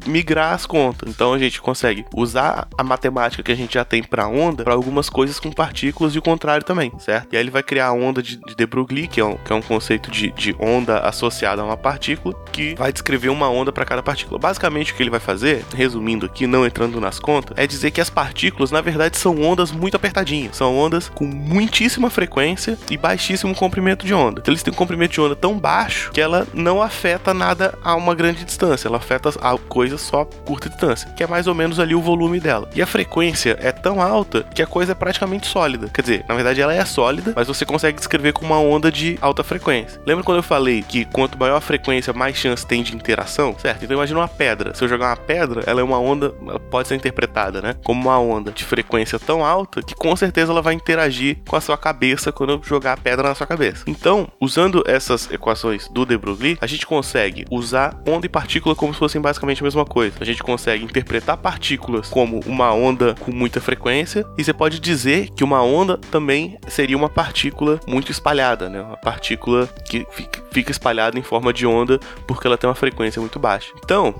migrar 0.06 0.54
as 0.54 0.64
contas. 0.64 1.10
Então 1.10 1.34
a 1.34 1.38
gente 1.38 1.60
consegue 1.60 2.06
usar 2.14 2.66
a 2.78 2.82
matemática 2.82 3.42
que 3.42 3.52
a 3.52 3.56
gente 3.56 3.74
já 3.74 3.84
tem 3.84 4.02
para 4.02 4.26
onda 4.26 4.64
para 4.64 4.72
algumas 4.72 5.10
coisas 5.10 5.38
com 5.38 5.52
partículas 5.52 6.14
e 6.14 6.18
o 6.18 6.22
contrário 6.22 6.64
também, 6.64 6.90
certo? 6.98 7.34
E 7.34 7.36
aí 7.36 7.42
ele 7.42 7.50
vai 7.50 7.62
criar 7.62 7.88
a 7.88 7.92
onda 7.92 8.05
de, 8.12 8.36
de 8.36 8.56
de 8.56 8.66
Broglie, 8.66 9.06
que 9.06 9.20
é 9.20 9.24
um, 9.24 9.36
que 9.36 9.52
é 9.52 9.54
um 9.54 9.62
conceito 9.62 10.10
de, 10.10 10.30
de 10.32 10.56
onda 10.58 11.00
associada 11.00 11.62
a 11.62 11.64
uma 11.64 11.76
partícula, 11.76 12.34
que 12.50 12.74
vai 12.74 12.92
descrever 12.92 13.28
uma 13.28 13.48
onda 13.48 13.70
para 13.70 13.84
cada 13.84 14.02
partícula. 14.02 14.38
Basicamente, 14.38 14.92
o 14.92 14.96
que 14.96 15.02
ele 15.02 15.10
vai 15.10 15.20
fazer, 15.20 15.64
resumindo 15.74 16.26
aqui, 16.26 16.46
não 16.46 16.66
entrando 16.66 17.00
nas 17.00 17.18
contas, 17.18 17.56
é 17.56 17.66
dizer 17.66 17.90
que 17.90 18.00
as 18.00 18.10
partículas, 18.10 18.70
na 18.70 18.80
verdade, 18.80 19.16
são 19.18 19.40
ondas 19.42 19.70
muito 19.70 19.96
apertadinhas. 19.96 20.56
São 20.56 20.76
ondas 20.76 21.08
com 21.08 21.24
muitíssima 21.24 22.10
frequência 22.10 22.78
e 22.90 22.96
baixíssimo 22.96 23.54
comprimento 23.54 24.06
de 24.06 24.14
onda. 24.14 24.40
Então, 24.40 24.52
eles 24.52 24.62
têm 24.62 24.72
um 24.72 24.76
comprimento 24.76 25.12
de 25.12 25.20
onda 25.20 25.36
tão 25.36 25.58
baixo 25.58 26.10
que 26.12 26.20
ela 26.20 26.46
não 26.54 26.82
afeta 26.82 27.34
nada 27.34 27.78
a 27.84 27.94
uma 27.94 28.14
grande 28.14 28.44
distância. 28.44 28.88
Ela 28.88 28.96
afeta 28.96 29.30
a 29.40 29.56
coisa 29.58 29.98
só 29.98 30.22
a 30.22 30.26
curta 30.26 30.68
distância, 30.68 31.10
que 31.10 31.22
é 31.22 31.26
mais 31.26 31.46
ou 31.46 31.54
menos 31.54 31.78
ali 31.78 31.94
o 31.94 32.00
volume 32.00 32.40
dela. 32.40 32.68
E 32.74 32.82
a 32.82 32.86
frequência 32.86 33.56
é 33.60 33.70
tão 33.70 34.00
alta 34.00 34.42
que 34.54 34.62
a 34.62 34.66
coisa 34.66 34.92
é 34.92 34.94
praticamente 34.94 35.46
sólida. 35.46 35.88
Quer 35.92 36.02
dizer, 36.02 36.24
na 36.28 36.34
verdade, 36.34 36.60
ela 36.60 36.74
é 36.74 36.84
sólida, 36.84 37.32
mas 37.36 37.46
você 37.48 37.64
consegue 37.64 37.95
descrever 37.96 38.32
com 38.32 38.44
uma 38.44 38.58
onda 38.58 38.90
de 38.90 39.18
alta 39.20 39.42
frequência. 39.42 40.00
Lembra 40.06 40.24
quando 40.24 40.38
eu 40.38 40.42
falei 40.42 40.82
que 40.82 41.04
quanto 41.06 41.38
maior 41.38 41.56
a 41.56 41.60
frequência, 41.60 42.12
mais 42.12 42.36
chance 42.36 42.66
tem 42.66 42.82
de 42.82 42.94
interação? 42.94 43.56
Certo? 43.58 43.84
Então 43.84 43.96
imagina 43.96 44.20
uma 44.20 44.28
pedra. 44.28 44.74
Se 44.74 44.84
eu 44.84 44.88
jogar 44.88 45.10
uma 45.10 45.16
pedra, 45.16 45.62
ela 45.66 45.80
é 45.80 45.84
uma 45.84 45.98
onda, 45.98 46.34
ela 46.46 46.60
pode 46.60 46.88
ser 46.88 46.94
interpretada, 46.94 47.60
né? 47.60 47.74
Como 47.84 48.00
uma 48.08 48.18
onda 48.18 48.52
de 48.52 48.64
frequência 48.64 49.18
tão 49.18 49.44
alta 49.44 49.82
que 49.82 49.94
com 49.94 50.14
certeza 50.16 50.52
ela 50.52 50.62
vai 50.62 50.74
interagir 50.74 51.38
com 51.48 51.56
a 51.56 51.60
sua 51.60 51.76
cabeça 51.76 52.32
quando 52.32 52.50
eu 52.50 52.60
jogar 52.62 52.92
a 52.92 52.96
pedra 52.96 53.28
na 53.28 53.34
sua 53.34 53.46
cabeça. 53.46 53.84
Então, 53.86 54.28
usando 54.40 54.82
essas 54.86 55.30
equações 55.30 55.88
do 55.88 56.04
de 56.04 56.16
Broglie, 56.16 56.58
a 56.60 56.66
gente 56.66 56.86
consegue 56.86 57.44
usar 57.50 58.00
onda 58.06 58.26
e 58.26 58.28
partícula 58.28 58.74
como 58.74 58.92
se 58.92 58.98
fossem 58.98 59.20
basicamente 59.20 59.60
a 59.62 59.64
mesma 59.64 59.84
coisa. 59.84 60.16
A 60.20 60.24
gente 60.24 60.42
consegue 60.42 60.84
interpretar 60.84 61.36
partículas 61.36 62.08
como 62.08 62.40
uma 62.46 62.72
onda 62.72 63.14
com 63.20 63.32
muita 63.32 63.60
frequência 63.60 64.24
e 64.38 64.44
você 64.44 64.52
pode 64.52 64.80
dizer 64.80 65.30
que 65.30 65.44
uma 65.44 65.62
onda 65.62 65.98
também 66.10 66.58
seria 66.68 66.96
uma 66.96 67.08
partícula 67.08 67.80
muito 67.86 68.10
espalhada, 68.10 68.68
né? 68.68 68.80
Uma 68.80 68.96
partícula 68.96 69.68
que 69.84 70.06
fica 70.50 70.70
espalhada 70.70 71.18
em 71.18 71.22
forma 71.22 71.52
de 71.52 71.66
onda 71.66 72.00
porque 72.26 72.46
ela 72.46 72.58
tem 72.58 72.68
uma 72.68 72.74
frequência 72.74 73.20
muito 73.20 73.38
baixa. 73.38 73.72
Então, 73.82 74.14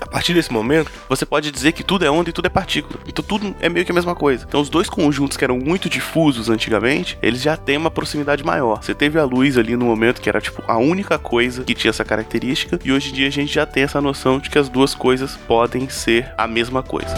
a 0.00 0.06
partir 0.06 0.32
desse 0.32 0.52
momento, 0.52 0.90
você 1.08 1.26
pode 1.26 1.50
dizer 1.50 1.72
que 1.72 1.84
tudo 1.84 2.04
é 2.04 2.10
onda 2.10 2.30
e 2.30 2.32
tudo 2.32 2.46
é 2.46 2.48
partícula. 2.48 2.98
Então 3.06 3.22
tudo 3.22 3.54
é 3.60 3.68
meio 3.68 3.84
que 3.84 3.92
a 3.92 3.94
mesma 3.94 4.14
coisa. 4.14 4.46
Então 4.48 4.60
os 4.60 4.70
dois 4.70 4.88
conjuntos 4.88 5.36
que 5.36 5.44
eram 5.44 5.58
muito 5.58 5.90
difusos 5.90 6.48
antigamente, 6.48 7.18
eles 7.20 7.42
já 7.42 7.56
têm 7.56 7.76
uma 7.76 7.90
proximidade 7.90 8.42
maior. 8.42 8.82
Você 8.82 8.94
teve 8.94 9.18
a 9.18 9.24
luz 9.24 9.58
ali 9.58 9.76
no 9.76 9.84
momento 9.84 10.20
que 10.20 10.28
era 10.28 10.40
tipo 10.40 10.62
a 10.66 10.78
única 10.78 11.18
coisa 11.18 11.64
que 11.64 11.74
tinha 11.74 11.90
essa 11.90 12.04
característica, 12.04 12.78
e 12.82 12.92
hoje 12.92 13.10
em 13.10 13.12
dia 13.12 13.26
a 13.26 13.30
gente 13.30 13.52
já 13.52 13.66
tem 13.66 13.82
essa 13.82 14.00
noção 14.00 14.38
de 14.38 14.48
que 14.48 14.58
as 14.58 14.68
duas 14.68 14.94
coisas 14.94 15.36
podem 15.36 15.88
ser 15.88 16.32
a 16.36 16.46
mesma 16.46 16.82
coisa. 16.82 17.14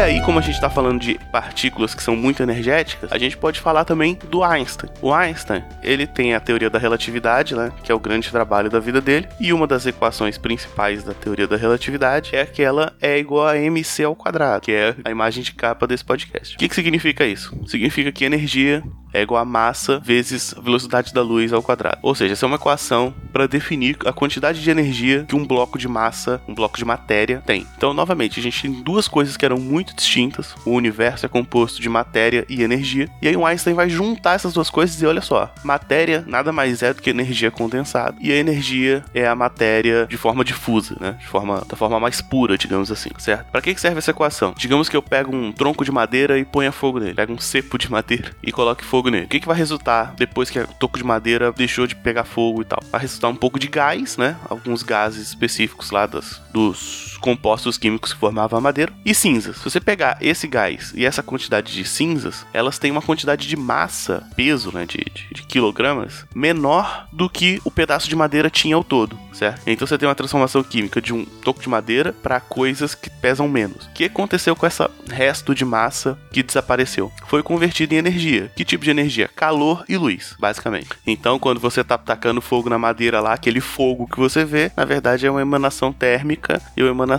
E 0.00 0.02
aí, 0.02 0.20
como 0.22 0.38
a 0.38 0.42
gente 0.42 0.54
está 0.54 0.70
falando 0.70 0.98
de 0.98 1.20
partículas 1.30 1.94
que 1.94 2.02
são 2.02 2.16
muito 2.16 2.42
energéticas, 2.42 3.12
a 3.12 3.18
gente 3.18 3.36
pode 3.36 3.60
falar 3.60 3.84
também 3.84 4.18
do 4.30 4.42
Einstein. 4.42 4.88
O 5.02 5.12
Einstein, 5.12 5.62
ele 5.82 6.06
tem 6.06 6.34
a 6.34 6.40
teoria 6.40 6.70
da 6.70 6.78
relatividade, 6.78 7.54
né, 7.54 7.70
que 7.84 7.92
é 7.92 7.94
o 7.94 8.00
grande 8.00 8.30
trabalho 8.30 8.70
da 8.70 8.80
vida 8.80 8.98
dele, 8.98 9.28
e 9.38 9.52
uma 9.52 9.66
das 9.66 9.84
equações 9.84 10.38
principais 10.38 11.04
da 11.04 11.12
teoria 11.12 11.46
da 11.46 11.54
relatividade 11.54 12.34
é 12.34 12.46
que 12.46 12.62
ela 12.62 12.94
é 12.98 13.18
igual 13.18 13.46
a 13.46 13.58
mc 13.58 14.02
ao 14.02 14.16
quadrado, 14.16 14.62
que 14.62 14.72
é 14.72 14.94
a 15.04 15.10
imagem 15.10 15.42
de 15.42 15.52
capa 15.52 15.86
desse 15.86 16.02
podcast. 16.02 16.56
O 16.56 16.58
que, 16.58 16.70
que 16.70 16.74
significa 16.74 17.26
isso? 17.26 17.54
Significa 17.66 18.10
que 18.10 18.24
energia 18.24 18.82
é 19.12 19.22
igual 19.22 19.40
a 19.40 19.44
massa 19.44 19.98
vezes 19.98 20.54
velocidade 20.60 21.12
da 21.12 21.22
luz 21.22 21.52
ao 21.52 21.62
quadrado. 21.62 21.98
Ou 22.02 22.14
seja, 22.14 22.32
essa 22.32 22.46
é 22.46 22.48
uma 22.48 22.56
equação 22.56 23.14
para 23.32 23.46
definir 23.46 23.96
a 24.04 24.12
quantidade 24.12 24.62
de 24.62 24.70
energia 24.70 25.24
que 25.28 25.36
um 25.36 25.46
bloco 25.46 25.78
de 25.78 25.88
massa, 25.88 26.40
um 26.46 26.54
bloco 26.54 26.76
de 26.76 26.84
matéria 26.84 27.42
tem. 27.46 27.66
Então, 27.76 27.94
novamente, 27.94 28.38
a 28.38 28.42
gente 28.42 28.62
tem 28.62 28.72
duas 28.82 29.08
coisas 29.08 29.36
que 29.36 29.44
eram 29.44 29.58
muito 29.58 29.94
distintas. 29.94 30.54
O 30.64 30.72
universo 30.72 31.26
é 31.26 31.28
composto 31.28 31.80
de 31.80 31.88
matéria 31.88 32.44
e 32.48 32.62
energia. 32.62 33.08
E 33.22 33.28
aí 33.28 33.36
o 33.36 33.46
Einstein 33.46 33.74
vai 33.74 33.88
juntar 33.88 34.34
essas 34.34 34.52
duas 34.52 34.70
coisas 34.70 35.00
e 35.00 35.06
olha 35.06 35.20
só, 35.20 35.52
matéria 35.64 36.24
nada 36.26 36.52
mais 36.52 36.82
é 36.82 36.92
do 36.92 37.02
que 37.02 37.10
energia 37.10 37.50
condensada 37.50 38.16
e 38.20 38.32
a 38.32 38.36
energia 38.36 39.04
é 39.14 39.26
a 39.26 39.34
matéria 39.34 40.06
de 40.06 40.16
forma 40.16 40.44
difusa, 40.44 40.96
né? 41.00 41.16
De 41.18 41.26
forma 41.26 41.64
da 41.68 41.76
forma 41.76 41.98
mais 41.98 42.20
pura, 42.20 42.58
digamos 42.58 42.90
assim, 42.90 43.10
certo? 43.18 43.50
Para 43.50 43.60
que 43.60 43.76
serve 43.78 43.98
essa 43.98 44.10
equação? 44.10 44.54
Digamos 44.56 44.88
que 44.88 44.96
eu 44.96 45.02
pego 45.02 45.34
um 45.34 45.52
tronco 45.52 45.84
de 45.84 45.92
madeira 45.92 46.38
e 46.38 46.44
ponha 46.44 46.72
fogo 46.72 46.98
nele. 46.98 47.14
Pego 47.14 47.32
um 47.32 47.38
cepo 47.38 47.78
de 47.78 47.90
madeira 47.90 48.30
e 48.42 48.52
coloque 48.52 48.84
fogo 48.84 48.99
nele. 49.08 49.26
O 49.26 49.28
que, 49.28 49.38
que 49.38 49.46
vai 49.46 49.56
resultar 49.56 50.14
depois 50.16 50.50
que 50.50 50.58
o 50.58 50.66
toco 50.66 50.98
de 50.98 51.04
madeira 51.04 51.52
deixou 51.52 51.86
de 51.86 51.94
pegar 51.94 52.24
fogo 52.24 52.62
e 52.62 52.64
tal? 52.64 52.82
Vai 52.90 53.02
resultar 53.02 53.28
um 53.28 53.36
pouco 53.36 53.58
de 53.58 53.68
gás, 53.68 54.16
né? 54.16 54.36
Alguns 54.48 54.82
gases 54.82 55.28
específicos 55.28 55.92
lá 55.92 56.06
das, 56.06 56.42
dos 56.52 57.09
compostos 57.20 57.78
químicos 57.78 58.12
que 58.12 58.18
formavam 58.18 58.58
a 58.58 58.62
madeira 58.62 58.92
e 59.04 59.14
cinzas. 59.14 59.58
Se 59.58 59.64
você 59.64 59.80
pegar 59.80 60.18
esse 60.20 60.46
gás 60.46 60.92
e 60.96 61.04
essa 61.04 61.22
quantidade 61.22 61.72
de 61.72 61.84
cinzas, 61.84 62.46
elas 62.52 62.78
têm 62.78 62.90
uma 62.90 63.02
quantidade 63.02 63.46
de 63.46 63.56
massa, 63.56 64.26
peso, 64.34 64.72
né, 64.72 64.86
de, 64.86 64.98
de, 64.98 65.34
de 65.34 65.42
quilogramas, 65.42 66.24
menor 66.34 67.06
do 67.12 67.28
que 67.28 67.60
o 67.64 67.70
pedaço 67.70 68.08
de 68.08 68.16
madeira 68.16 68.50
tinha 68.50 68.74
ao 68.74 68.82
todo, 68.82 69.18
certo? 69.32 69.62
Então 69.66 69.86
você 69.86 69.98
tem 69.98 70.08
uma 70.08 70.14
transformação 70.14 70.62
química 70.62 71.00
de 71.00 71.12
um 71.12 71.24
toco 71.24 71.60
de 71.60 71.68
madeira 71.68 72.12
para 72.12 72.40
coisas 72.40 72.94
que 72.94 73.10
pesam 73.10 73.48
menos. 73.48 73.86
O 73.86 73.90
que 73.90 74.04
aconteceu 74.04 74.56
com 74.56 74.66
esse 74.66 74.82
resto 75.08 75.54
de 75.54 75.64
massa 75.64 76.18
que 76.32 76.42
desapareceu? 76.42 77.12
Foi 77.26 77.42
convertido 77.42 77.94
em 77.94 77.98
energia. 77.98 78.50
Que 78.56 78.64
tipo 78.64 78.84
de 78.84 78.90
energia? 78.90 79.28
Calor 79.34 79.84
e 79.88 79.96
luz, 79.96 80.34
basicamente. 80.38 80.88
Então, 81.06 81.38
quando 81.38 81.60
você 81.60 81.84
tá 81.84 81.98
tacando 81.98 82.40
fogo 82.40 82.70
na 82.70 82.78
madeira 82.78 83.20
lá, 83.20 83.34
aquele 83.34 83.60
fogo 83.60 84.06
que 84.06 84.18
você 84.18 84.44
vê, 84.44 84.72
na 84.76 84.84
verdade 84.84 85.26
é 85.26 85.30
uma 85.30 85.42
emanação 85.42 85.92
térmica 85.92 86.60
e 86.76 86.82
uma 86.82 86.90
emanação 86.90 87.09